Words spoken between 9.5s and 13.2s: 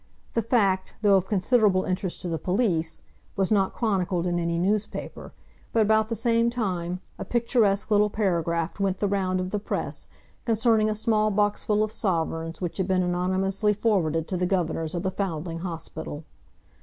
the press concerning a small boxful of sovereigns which had been